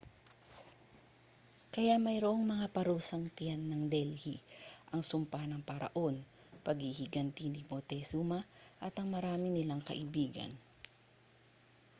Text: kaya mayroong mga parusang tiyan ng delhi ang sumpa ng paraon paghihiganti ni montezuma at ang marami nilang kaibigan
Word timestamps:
kaya 1.73 1.95
mayroong 2.05 2.41
mga 2.53 2.67
parusang 2.75 3.23
tiyan 3.37 3.61
ng 3.69 3.81
delhi 3.93 4.35
ang 4.91 5.01
sumpa 5.09 5.41
ng 5.47 5.61
paraon 5.69 6.15
paghihiganti 6.65 7.45
ni 7.53 7.61
montezuma 7.69 8.39
at 8.85 8.93
ang 8.97 9.07
marami 9.15 9.47
nilang 9.53 9.81
kaibigan 9.89 10.49